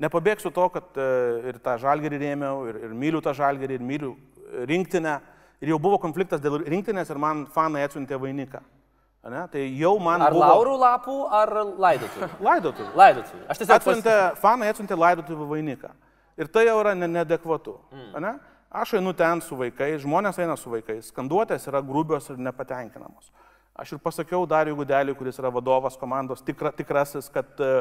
[0.02, 1.06] Nepabėgsiu to, kad e,
[1.50, 5.18] ir tą žalgerį rėmiau, ir, ir myliu tą žalgerį, ir myliu e, rinktinę.
[5.62, 8.60] Ir jau buvo konfliktas dėl rinktinės ir man fanai atsiuntė vainiką.
[9.28, 9.44] Ane?
[9.52, 10.44] Tai jau man Ar buvo...
[10.48, 11.54] laurų lapų, ar
[11.86, 12.28] laidotuvių?
[12.48, 12.92] Laidotuvių.
[12.98, 13.42] Laidotuvių.
[13.48, 13.74] Aš tiesiog...
[13.78, 15.90] Atsiuntė, fanai atsiuntė laidotuvių vainiką.
[16.38, 17.76] Ir tai jau yra ne- neadekvatu.
[17.92, 18.38] Mm.
[18.68, 23.30] Aš einu ten su vaikais, žmonės eina su vaikais, skanduotės yra grubios ir nepatenkinamos.
[23.78, 27.80] Aš ir pasakiau Dariui Gudeliui, kuris yra vadovas komandos, tikra, tikrasis, kad, e,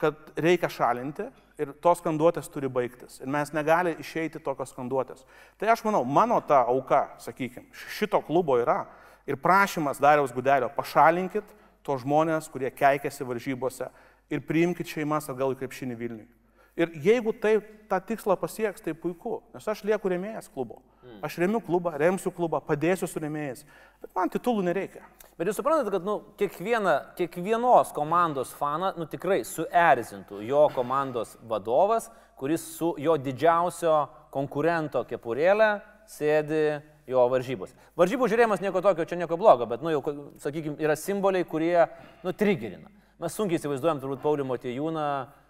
[0.00, 1.26] kad reikia šalinti
[1.60, 3.18] ir tos skanduotės turi baigtis.
[3.20, 5.26] Ir mes negali išeiti tokios skanduotės.
[5.60, 7.68] Tai aš manau, mano ta auka, sakykime,
[7.98, 8.84] šito klubo yra
[9.26, 11.44] ir prašymas Dariaus Gudelio, pašalinkit
[11.84, 13.90] tos žmonės, kurie keikiasi varžybose
[14.32, 16.28] ir priimkit šeimas atgal į krepšinį Vilniui.
[16.74, 20.80] Ir jeigu tai tą tikslą pasieks, tai puiku, nes aš lieku remėjas klubo.
[21.22, 23.62] Aš remiu klubą, remsiu klubą, padėsiu su remėjais,
[24.02, 25.04] bet man titulų nereikia.
[25.38, 32.10] Bet jūs suprantate, kad nu, kiekviena, kiekvienos komandos faną nu, tikrai suerzintų jo komandos vadovas,
[32.38, 33.94] kuris su jo didžiausio
[34.34, 35.70] konkurento kepurėlė
[36.10, 36.64] sėdi
[37.10, 37.72] jo varžybos.
[37.98, 40.00] Varžybų žiūrėjimas nieko tokio, čia nieko blogo, bet, nu, jau,
[40.42, 41.86] sakykime, yra simboliai, kurie,
[42.24, 42.88] nu, trigerina.
[43.20, 45.08] Mes sunkiai įsivaizduojam turbūt Paulių Motijūną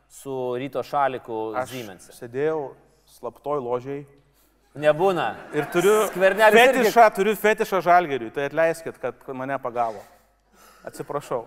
[0.08, 2.10] su ryto šaliku Siemens.
[2.18, 2.74] sėdėjau
[3.16, 4.04] slaptoj ložiai
[4.76, 5.34] Nebūna.
[5.54, 10.02] ir turiu Skvernelis irgi- fetišą, turiu fetišą žalgeriui, tai atleiskit, kad mane pagavo.
[10.84, 11.46] Atsiprašau.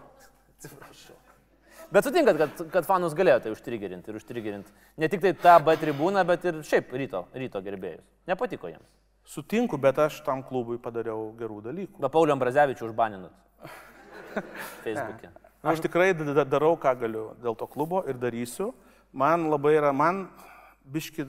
[1.92, 4.72] Bet sutinkat, kad, kad fanus galėjo tai užtrigerinti ir užtrigerinti.
[5.00, 8.04] Ne tik tai tą B tribūną, bet ir šiaip ryto, ryto gerbėjus.
[8.28, 8.84] Nepatiko jiems.
[9.28, 12.00] Sutinku, bet aš tam klubui padariau gerų dalykų.
[12.00, 13.34] Be Paulio Ambrazevičių užbaninut.
[14.86, 15.32] Facebook'e.
[15.68, 18.72] Aš tikrai da- da- darau, ką galiu dėl to klubo ir darysiu.
[19.12, 20.28] Man labai yra, man
[20.88, 21.26] biški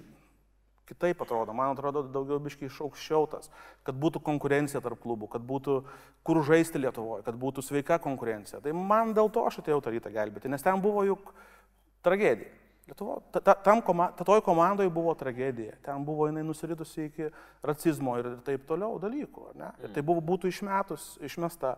[0.88, 3.50] kitaip atrodo, man atrodo daugiau biški iš aukščiau tas,
[3.84, 5.82] kad būtų konkurencija tarp klubų, kad būtų
[6.24, 8.62] kur žaisti Lietuvoje, kad būtų sveika konkurencija.
[8.64, 11.34] Tai man dėl to aš atėjau tą rytą gelbėti, nes ten buvo juk
[12.06, 12.54] tragedija.
[12.88, 15.74] Lietuvo, ta, ta, tam koma, ta toj komandoje buvo tragedija.
[15.84, 17.28] Ten buvo jinai nusiridusi iki
[17.62, 19.50] racizmo ir taip toliau dalykų.
[19.60, 19.68] Ne?
[19.84, 21.74] Ir tai buvo, būtų išmetus, išmesta.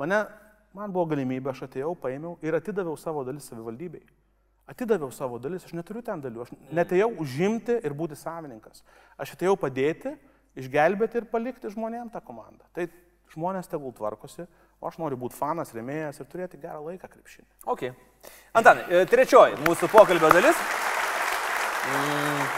[0.00, 0.22] Mane,
[0.72, 4.06] man buvo galimybė, aš atėjau, paėmiau ir atidaviau savo dalis savivaldybei.
[4.72, 6.46] Atidaviau savo dalis, aš neturiu ten dalių.
[6.46, 8.80] Aš netėjau užimti ir būti savininkas.
[9.20, 10.14] Aš atėjau padėti,
[10.56, 12.64] išgelbėti ir palikti žmonėms tą komandą.
[12.72, 12.88] Tai
[13.34, 14.48] žmonės tegul tvarkosi,
[14.80, 17.50] o aš noriu būti fanas, remėjas ir turėti gerą laiką krepšinį.
[17.68, 17.90] Ok.
[18.54, 20.58] Antanai, e, trečioji mūsų pokalbio dalis.
[21.90, 22.48] Mm.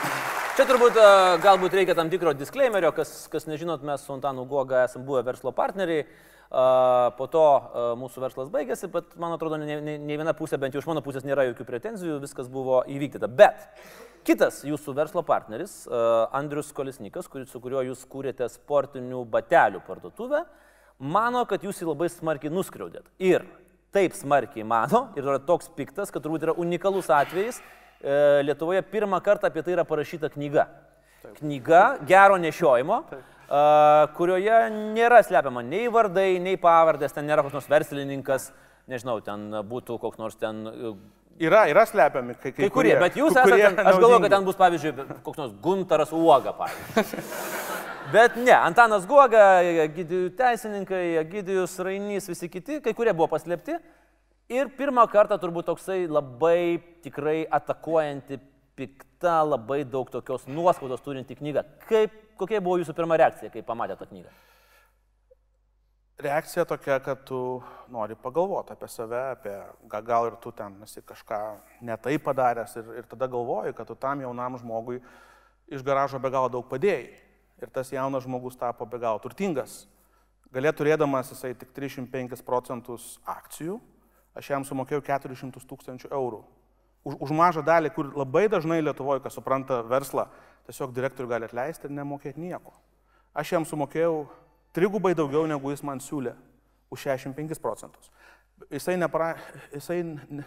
[0.57, 1.11] Čia turbūt e,
[1.45, 5.55] galbūt reikia tam tikro disclaimerio, kas, kas nežinot, mes su Antanu Guoga esame buvę verslo
[5.57, 6.07] partneriai.
[6.07, 7.45] A, Po to
[7.99, 11.03] mūsų verslas baigėsi, bet man atrodo, ne, ne, ne viena pusė, bent jau iš mano
[11.03, 13.27] pusės nėra jokių pretenzijų, viskas buvo įvykdyta.
[13.27, 13.67] Bet
[14.27, 15.75] kitas jūsų verslo partneris,
[16.35, 20.45] Andrius Kolisnikas, kuris, su kuriuo jūs kūrėte sportinių batelių parduotuvę,
[21.03, 23.11] mano, kad jūs jį labai smarkiai nuskriaudėt.
[23.19, 23.43] Ir
[23.97, 27.63] taip smarkiai mano, ir yra toks piktas, kad turbūt yra unikalus atvejis.
[28.05, 30.67] E, Lietuvoje pirmą kartą apie tai yra parašyta knyga.
[31.41, 33.01] Knyga gero nešiojimo,
[33.49, 33.63] a,
[34.19, 34.61] kurioje
[34.95, 38.51] nėra slepiama nei vardai, nei pavardės, ten nėra koks nors verslininkas,
[38.91, 40.97] nežinau, ten būtų koks nors ten e,
[41.37, 44.57] Yra, yra slepiami kai, Kai kurie, bet jūs kurie esate, aš galvoju, kad ten bus,
[44.57, 47.27] pavyzdžiui, koks nors Guntaras Uoga, pavyzdžiui.
[48.13, 49.59] Bet ne, Antanas Guoga,
[49.91, 53.81] Gidijų teisininkai, Gidijus Rainys, visi kiti, kai kurie buvo paslėpti.
[54.55, 58.39] Ir pirmą kartą turbūt toksai labai tikrai atakuojanti,
[58.79, 61.65] pikta, labai daug tokios nuoskaudos turinti knyga.
[61.89, 64.31] Kaip, kokia buvo jūsų pirma reakcija, kai pamatėte tą knygą?
[66.23, 67.43] Reakcija tokia, kad tu
[67.93, 69.59] nori pagalvoti apie save, apie
[69.91, 71.43] ga- gal ir tu ten esi kažką
[71.85, 75.03] netai padaręs ir, ir tada galvoji, kad tu tam jaunam žmogui
[75.67, 77.26] iš garažo be galo daug padėjai.
[77.63, 79.87] Ir tas jaunas žmogus tapo be galo turtingas.
[80.53, 83.79] Galėtų turėdamas jisai tik 305 procentus akcijų,
[84.37, 86.43] aš jam sumokėjau 400 tūkstančių eurų.
[87.07, 90.27] Už, už mažą dalį, kur labai dažnai Lietuvoje, kas supranta verslą,
[90.67, 92.75] tiesiog direktorių gali atleisti ir nemokėti nieko.
[93.37, 94.27] Aš jam sumokėjau
[94.77, 96.35] trigubai daugiau, negu jis man siūlė,
[96.93, 98.11] už 65 procentus.
[98.73, 99.35] Jisai, nepra,
[99.75, 100.01] jisai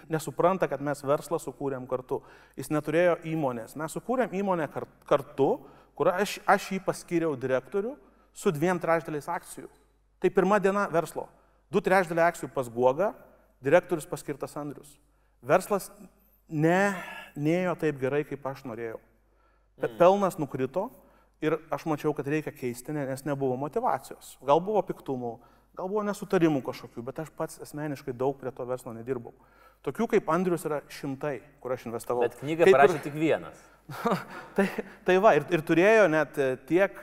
[0.09, 2.23] nesupranta, kad mes verslą sukūrėm kartu.
[2.57, 3.75] Jis neturėjo įmonės.
[3.77, 5.59] Mes sukūrėm įmonę kar- kartu,
[5.99, 7.97] kur aš, aš jį paskyriau direktorių
[8.31, 9.67] su dviem trečdaliais akcijų.
[10.23, 11.25] Tai pirma diena verslo.
[11.71, 13.11] Du trečdaliai akcijų pas Guoga,
[13.63, 14.93] direktorius paskirtas Andrius.
[15.43, 15.89] Verslas
[16.47, 16.95] ne,
[17.35, 19.01] neėjo taip gerai, kaip aš norėjau.
[19.79, 20.87] Pe- Pelnas nukrito
[21.43, 24.37] ir aš mačiau, kad reikia keisti, ne- nes nebuvo motivacijos.
[24.43, 25.33] Gal buvo piktumų,
[25.75, 29.35] gal buvo nesutarimų kažkokių, bet aš pats asmeniškai daug prie to verslo nedirbau.
[29.87, 32.25] Tokių kaip Andrius yra šimtai, kur aš investavau.
[32.25, 33.59] Bet knygą Kaip ir- parašė tik vienas.
[34.57, 34.65] tai,
[35.07, 36.97] tai va, ir, ir turėjo net e, tiek,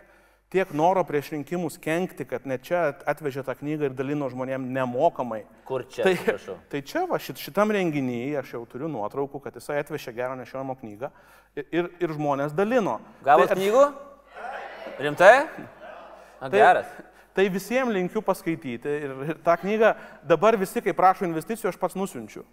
[0.53, 5.41] tiek noro prieš rinkimus kenkti, kad net čia atvežė tą knygą ir dalino žmonėm nemokamai.
[5.67, 6.59] Kur čia, Tai, atsiprašau?
[6.71, 10.77] tai čia va, šit, šitam renginyje aš jau turiu nuotraukų, kad jisai atvežė gerą nešiojimo
[10.85, 11.11] knygą
[11.57, 13.01] ir, ir, ir žmonės dalino.
[13.27, 13.83] Gavot tai, knygų?
[15.01, 15.33] Rimtai?
[16.41, 16.93] Na, Tai- geras.
[17.37, 19.91] Tai visiems linkiu paskaityti ir, ir tą knygą
[20.25, 22.47] dabar visi, kai prašo investicijų, aš pats nusiunčiu.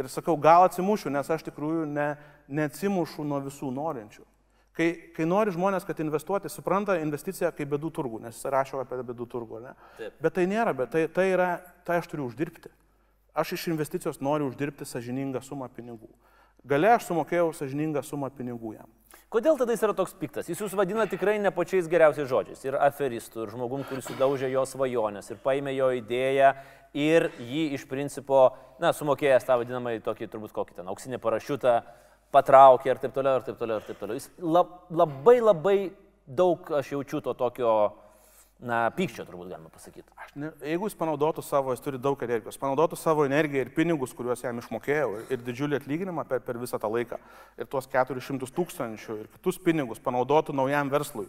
[0.00, 2.14] Ir sakau, gal atsimušiu, nes aš tikrųjų ne,
[2.50, 4.24] neatsimušu nuo visų norinčių.
[4.74, 8.98] Kai, kai nori žmonės, kad investuoti, supranta investiciją kaip bedų turgų, nes jis rašo apie
[9.06, 9.74] bedų turgų, ne?
[10.00, 10.16] Taip.
[10.24, 11.50] Bet tai nėra, bet tai, tai yra,
[11.86, 12.72] tai aš turiu uždirbti.
[13.38, 16.10] Aš iš investicijos noriu uždirbti sažiningą sumą pinigų.
[16.64, 18.88] Gale aš sumokėjau sažiningą sumą pinigų jam.
[19.34, 20.46] Kodėl tada jis yra toks piktas?
[20.48, 22.62] Jis jūs vadina tikrai ne pačiais geriausiais žodžiais.
[22.64, 26.52] Ir aferistų, ir žmogum, kuris sudaužė jo svajonės, ir paėmė jo idėją,
[26.94, 28.46] ir jį iš principo,
[28.80, 31.74] na, sumokėjęs tą vadinamą tokį, turbūt kokį ten auksinį parašiutą,
[32.34, 34.20] patraukė ir taip toliau, ir taip toliau, ir taip toliau.
[34.20, 35.78] Jis lab, labai labai
[36.24, 37.74] daug aš jaučiu to tokio,
[38.64, 40.06] na, pykčio turbūt galima pasakyti.
[40.20, 44.14] Aš ne, jeigu jis panaudotų savo, jis turi daug energijos, panaudotų savo energiją ir pinigus,
[44.16, 47.20] kuriuos jam išmokėjau, ir, ir didžiulį atlyginimą per, per visą tą laiką,
[47.60, 51.28] ir tuos 400 tūkstančių, ir kitus pinigus panaudotų naujam verslui,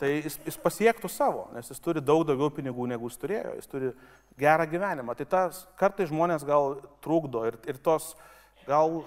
[0.00, 3.70] tai jis, jis pasiektų savo, nes jis turi daug daugiau pinigų, negu jis turėjo, jis
[3.70, 3.92] turi
[4.40, 5.16] gerą gyvenimą.
[5.18, 8.14] Tai tas kartai žmonės gal trukdo ir, ir tos
[8.68, 9.02] gal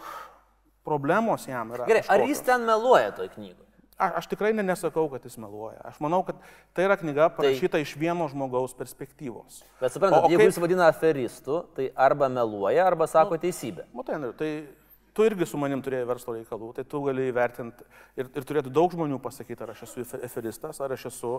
[0.86, 1.88] problemos jam yra.
[1.90, 2.48] Gerai, ar jis kažkokios.
[2.52, 3.73] ten meluoja toj knygui?
[3.98, 5.80] A, aš tikrai ne, nesakau, kad jis meluoja.
[5.86, 6.36] Aš manau, kad
[6.74, 9.62] tai yra knyga parašyta iš vieno žmogaus perspektyvos.
[9.82, 13.86] Bet suprantate, jeigu kaip- jis vadina aferistų, tai arba meluoja, arba sako teisybę.
[13.94, 14.68] Matai, Andriau, tai
[15.14, 17.84] tu irgi su manim turėjai verslo reikalų, tai tu gali įvertinti
[18.18, 21.36] ir, ir turėtų daug žmonių pasakyti, ar aš esu efe- aferistas, ar aš esu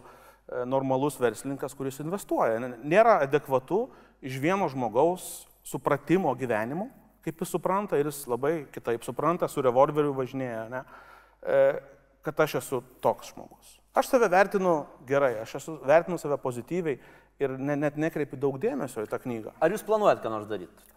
[0.48, 2.60] e, normalus verslininkas, kuris investuoja.
[2.84, 3.88] Nėra adekvatu
[4.22, 6.86] iš vieno žmogaus supratimo gyvenimo,
[7.24, 10.84] kaip jis supranta ir jis labai kitaip supranta, su revolveriu važinėja, ne,
[11.42, 11.80] e,
[12.24, 13.76] kad aš esu toks žmogus.
[13.94, 16.98] Aš save vertinu gerai, aš esu, vertinu save pozityviai
[17.42, 19.52] ir ne, net nekreipiu daug dėmesio į tą knygą.
[19.62, 20.90] Ar jūs planuojat ką nors daryti?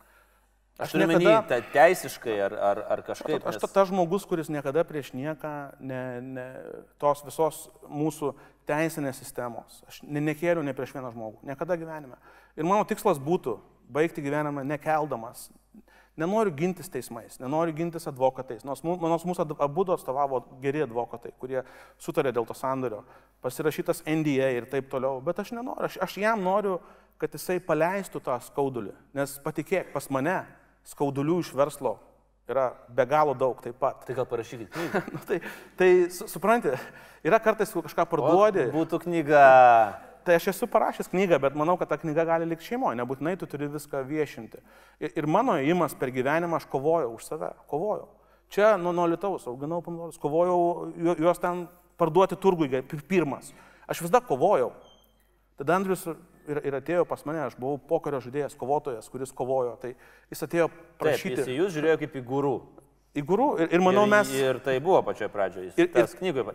[0.77, 3.41] Aš Aš turiu menį niekada- te- teisiškai ar, ar, ar kažkaip.
[3.49, 6.45] Aš nes- ta, ta žmogus, kuris niekada prieš nieką, ne, ne,
[7.01, 8.35] tos visos mūsų
[8.69, 12.17] teisinės sistemos, aš ne, nekėliau ne prieš vieną žmogų, niekada gyvenime.
[12.55, 13.57] Ir mano tikslas būtų
[13.89, 15.49] baigti gyvenimą nekeldamas.
[16.17, 21.61] Nenoriu gintis teismais, nenoriu gintis advokatais, nors, mū- nors mūsų abu atstovavo geri advokatai, kurie
[22.01, 23.03] sutarė dėl to sandorio,
[23.45, 26.79] pasirašytas NDA ir taip toliau, bet aš nenoriu, aš, aš jam noriu,
[27.21, 30.39] kad jisai paleistų tą skaudulį, nes patikėk, pas mane
[30.89, 31.99] skaudulių iš verslo
[32.49, 34.05] yra be galo daug taip pat.
[34.07, 35.01] Tai gal parašykit knygą.
[35.13, 35.39] Nu, tai,
[35.77, 36.71] tai su- supranti,
[37.27, 39.41] yra kartais, kažką parduodi, Būtų knyga.
[40.27, 43.47] Tai aš esu parašęs knygą, bet manau, kad ta knyga gali likti šeimoje, nebūtinai tu
[43.49, 44.59] turi viską viešinti.
[44.99, 48.09] Ir, ir mano įimas per gyvenimą, aš kovojau už save, kovojau.
[48.53, 50.59] Čia nuo, nuo Lietuvos auginau pomidorus, kovojau
[50.95, 51.65] ju- juos ten
[51.99, 52.69] parduoti turgui
[53.07, 53.53] pirmas.
[53.87, 54.71] Aš visada kovojau.
[55.57, 59.75] Tada Andrius ir, ir atėjo pas mane, aš buvau pokario žaidėjas, kovotojas, kuris kovojo.
[59.81, 59.93] Tai
[60.31, 62.55] jis atėjo Taip, jis prašyti jūs žiūrėjo kaip į gurų.
[63.17, 64.33] Į gurų ir, ir manau ir, mes...
[64.37, 65.69] Ir tai buvo pačioje pradžioje.
[65.69, 66.45] Jis Ir- ir, tas knygoje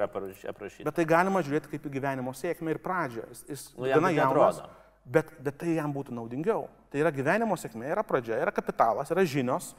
[0.52, 0.86] aprašyta.
[0.86, 3.26] Bet tai galima žiūrėti kaip į gyvenimo sėkmę ir pradžią.
[3.32, 4.60] Jis, jis Nu, gana taip jaunas,
[5.04, 6.68] bet, bet tai jam būtų naudingiau.
[6.92, 9.72] Tai yra gyvenimo sėkmė, yra pradžia, yra kapitalas, yra žinios.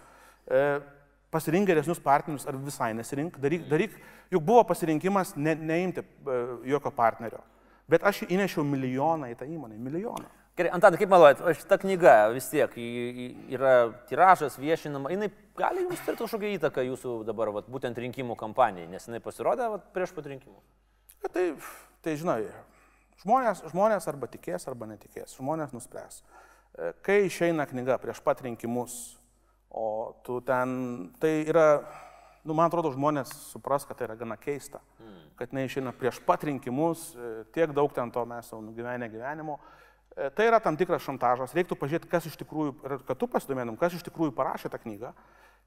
[0.49, 0.81] E,
[1.33, 3.39] pasirink geresnius partnerius ar visai nesirink.
[3.41, 3.97] Daryk, daryk
[4.33, 6.39] juk buvo pasirinkimas ne, neimti e,
[6.73, 7.41] jokio partnerio.
[7.89, 10.29] Bet aš įnešiau milijoną į tą įmonę, milijoną.
[10.53, 13.71] Gerai, Antanai, kaip manuojat, šita knyga vis tiek yra
[14.05, 19.09] tiražas, viešinama, jinai gali jums turėti kažkokią įtaką jūsų dabar, vat, būtent rinkimų kampanijai, nes
[19.09, 20.61] jinai pasirodė vat, prieš pat rinkimus.
[21.25, 21.47] Bet tai,
[22.05, 22.37] tai žinai,
[23.23, 25.33] žmonės, žmonės arba tikės, arba netikės.
[25.39, 26.21] Žmonės nuspręs.
[27.01, 29.17] Kai išeina knyga prieš pat rinkimus,
[29.73, 29.87] o
[30.21, 30.75] tu ten,
[31.17, 31.69] tai yra,
[32.45, 34.85] nu, man atrodo, žmonės supras, kad tai yra gana keista.
[35.39, 37.15] Kad neišeina prieš pat rinkimus,
[37.57, 39.57] tiek daug ten to mes jau nugyvenę gyvenimo.
[39.57, 39.82] E,
[40.13, 41.53] Tai yra tam tikras šantažas.
[41.57, 42.75] Reiktų pažiūrėti, kas iš tikrųjų,
[43.07, 45.13] kad tu pasidomėtum, kas iš tikrųjų parašė tą knygą,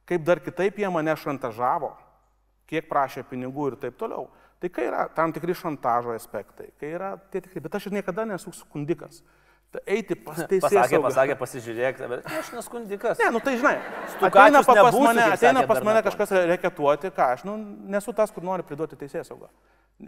[0.07, 1.91] kaip dar kitaip jie mane šantažavo,
[2.71, 4.29] kiek prašė pinigų ir taip toliau.
[4.63, 8.25] Tai kai yra tam tikri šantažo aspektai, kai yra tie tikri, bet aš ir niekada
[8.29, 9.21] nesu skundikas.
[9.75, 10.63] Tai eiti pas teisėją.
[10.69, 13.19] Pasakė, pasakė, pasižiūrėk, bet aš neskundikas.
[13.21, 13.77] Ne, nu tai žinai,
[14.21, 17.57] ateina pa- pas mane, ateina pas mane kažkas reketuoti, ką aš, nu,
[17.97, 19.51] nesu tas, kur nori priduoti teisėją saugą.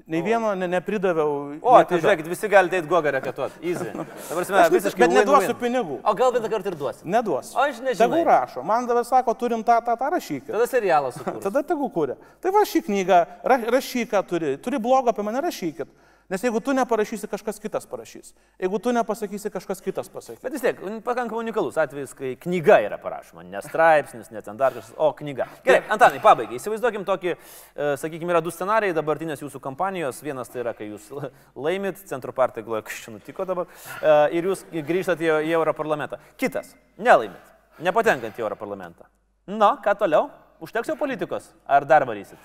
[0.05, 1.31] Nei vieno ne, nepridaviau.
[1.65, 1.99] O, tai niekada.
[2.03, 3.57] žiūrėkit, visi galite eiti gogą reketuoti.
[3.65, 3.87] Easy.
[4.29, 5.01] Dabar mes visiškai.
[5.01, 5.97] bet neduosiu pinigų.
[6.05, 7.07] O gal vieną kartą ir duosi.
[7.09, 7.55] Neduos.
[7.57, 8.03] O aš nežinau.
[8.13, 10.53] Tegu rašo, man dabar sako, turim tą, tą, tą rašykį.
[10.53, 11.17] Tada serialas.
[11.47, 12.19] Tada tegu kūrė.
[12.45, 14.53] Tai va šį knygą, ra, rašyk, ką turi.
[14.61, 15.89] Turi blogą apie mane, rašykit.
[16.29, 18.35] Nes jeigu tu neparašysi, kažkas kitas parašys.
[18.61, 20.43] Jeigu tu nepasakysi, kažkas kitas pasakys.
[20.43, 24.77] Bet vis tiek, pakankamai unikalus atvejis, kai knyga yra parašoma, ne straipsnis, ne ten dar
[24.77, 25.47] kažkas, o knyga.
[25.65, 26.59] Gerai, Antanai, pabaigai.
[26.61, 30.21] Įsivaizduokim tokį, e, sakykime, yra du scenarijai dabartinės jūsų kampanijos.
[30.27, 34.13] Vienas tai yra, kai jūs la- laimit, centro partija galvoja, kas čia nutiko dabar, e,
[34.37, 36.21] ir jūs grįžtate į, į Europarlamentą.
[36.37, 37.41] Kitas, nelaimit,
[37.81, 39.09] nepatenkant į Europarlamentą.
[39.49, 40.29] Na, ką toliau?
[40.61, 41.49] Užteks jau politikos?
[41.65, 42.37] Ar dar varysit?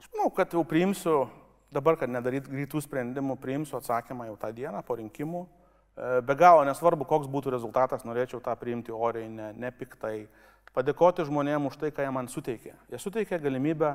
[0.00, 1.26] Aš manau, kad jau priimsiu,
[1.72, 5.42] dabar, kad nedaryt greitų sprendimų, priimsiu atsakymą jau tą dieną po rinkimų.
[5.46, 10.26] E, Be galo nesvarbu, koks būtų rezultatas, norėčiau tą priimti oriai, ne, nepiktai.
[10.72, 12.72] Padėkoti žmonėms už tai, ką jie man suteikė.
[12.92, 13.94] Jie suteikė galimybę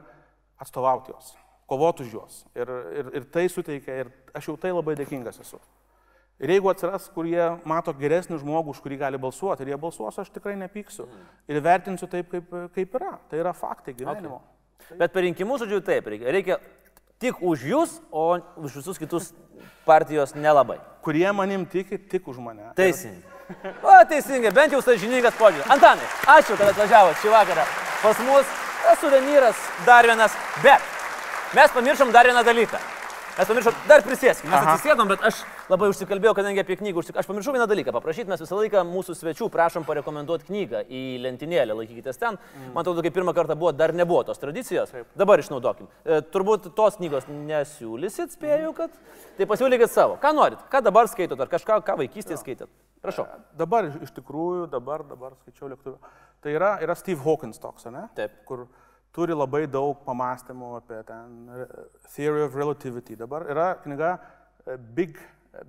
[0.62, 1.34] atstovauti juos,
[1.70, 2.44] kovoti už juos.
[2.58, 5.62] Ir, ir, ir tai suteikė, ir aš jau tai labai dėkingas esu.
[6.38, 10.20] Ir jeigu atsiras, kur jie mato geresnį žmogų, už kurį gali balsuoti, ir jie balsuos,
[10.22, 11.08] aš tikrai nepyksiu.
[11.50, 13.16] Ir vertinsiu taip, kaip, kaip yra.
[13.30, 14.38] Tai yra faktai gyvenimo.
[14.78, 15.00] Okay.
[15.02, 16.60] Bet per rinkimus, žodžiu, taip, reikia, reikia
[17.20, 19.34] tik už jūs, o už visus kitus
[19.86, 20.80] partijos nelabai.
[21.08, 22.74] kurie manim tiki tik už mane.
[22.76, 23.24] Teisingai.
[23.80, 25.70] O, teisingai, bent jau sąžiningas požiūris.
[25.72, 26.04] Antanai,
[26.36, 27.64] ačiū, kad atvažiavote šį vakarą
[28.02, 28.52] pas mus.
[28.92, 30.36] Esu Remyras, dar vienas.
[30.64, 30.84] Bet
[31.56, 32.80] mes pamiršom dar vieną dalyką.
[33.38, 34.72] Mes pamiršom, dar prisėskim, mes Aha.
[34.74, 37.20] atsisėdom, bet aš labai užsikalbėjau, kadangi apie knygą užsik...
[37.22, 41.76] Aš pamiršau vieną dalyką, paprašyti, mes visą laiką mūsų svečių prašom parekomenduoti knygą į lentynėlę,
[41.78, 42.40] laikykitės ten.
[42.40, 42.72] Mm.
[42.74, 44.90] Man atrodo, kai pirmą kartą buvo, dar nebuvo tos tradicijos.
[44.90, 45.12] Taip.
[45.22, 45.86] Dabar išnaudokim.
[46.02, 48.98] E, turbūt tos knygos nesiūlysit, spėju, kad.
[49.38, 50.18] Tai pasiūlykit savo.
[50.24, 50.66] Ką norit?
[50.74, 51.38] Ką dabar skaitot?
[51.38, 52.74] Ar kažką, ką vaikystėje skaitėt?
[53.06, 53.28] Prašau.
[53.62, 56.02] Dabar iš tikrųjų, dabar, dabar skaičiau lėktuvą.
[56.42, 58.08] Tai yra, yra Steve Hawkins toks, ne?
[58.18, 58.34] Taip.
[58.50, 58.66] Kur
[59.16, 61.38] turi labai daug pamastymų apie ten
[62.14, 63.18] Theory of Relativity.
[63.20, 65.18] Dabar yra knyga e, Big,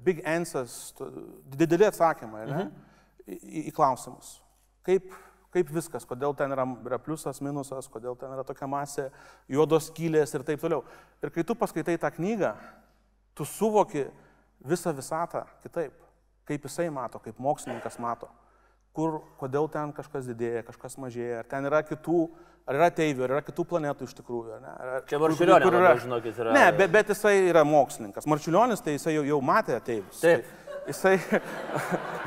[0.05, 0.93] big Answers,
[1.57, 2.67] dideli atsakymai, ne?
[3.29, 4.39] Į, į, į klausimus.
[4.87, 5.13] Kaip,
[5.55, 9.09] kaip viskas, kodėl ten yra, yra pliusas, minusas, kodėl ten yra tokia masė,
[9.49, 10.83] juodos skylės ir taip toliau.
[11.25, 12.55] Ir kai tu paskaitai tą knygą,
[13.37, 14.07] tu suvoki
[14.65, 15.95] visą visatą kitaip,
[16.49, 18.29] kaip jisai mato, kaip mokslininkas mato,
[18.97, 22.25] kur, kodėl ten kažkas didėja, kažkas mažėja, ar ten yra kitų,
[22.69, 24.55] ar yra teivių, ar yra kitų planetų iš tikrųjų.
[24.57, 24.73] ar Ne?
[24.77, 28.27] Ar, Čia Marčiulionio kur labiau, žinokit, yra- Ne, bet, bet jisai yra mokslininkas.
[28.29, 30.21] Marčiulionis tai jisai jau, jau matė teivius.
[30.21, 30.45] Taip.
[30.45, 31.17] Tai jisai.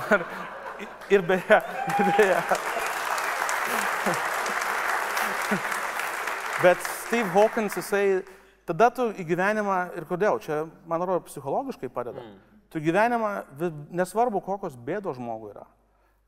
[1.16, 1.62] ir beje,
[2.00, 2.38] ir beje.
[6.62, 6.78] Bet
[7.08, 8.22] Steve Hawkins, jisai,
[8.70, 12.22] tada tu į gyvenimą, ir kodėl, čia, man atrodo, psichologiškai padeda.
[12.22, 12.36] Mm.
[12.72, 13.32] Tu gyvenimą,
[13.98, 15.66] nesvarbu, kokios bėdos žmogui yra.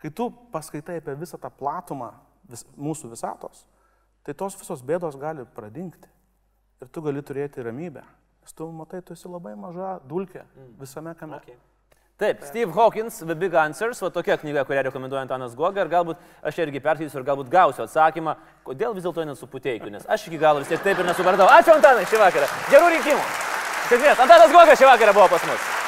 [0.01, 2.09] Kai tu paskaitai apie visą tą platumą
[2.49, 3.61] vis, mūsų visatos,
[4.23, 6.09] tai tos visos bėdos gali pradingti.
[6.83, 8.03] Ir tu gali turėti ramybę.
[8.43, 10.43] Nes tu matai, tu esi labai maža dulkė
[10.79, 11.39] visame kame.
[11.39, 11.55] Okay.
[12.19, 16.19] Taip, Steve Hawkins, The Big Answers, va tokia knyga, kurią rekomenduoja Antanas Goga ir galbūt
[16.45, 18.35] aš irgi perskaitysiu ir galbūt gausiu atsakymą,
[18.67, 21.49] kodėl vis dėlto nesuputeikiu, nes aš iki galo vis tiek taip ir nesupratau.
[21.51, 22.51] Ačiū Antanai šį vakarą.
[22.71, 23.23] Gerų rinkimų.
[23.89, 24.27] Sėkmės.
[24.27, 25.82] Antanas Goga šį vakarą buvo pas mus.